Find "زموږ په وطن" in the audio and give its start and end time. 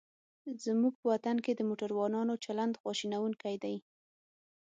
0.65-1.37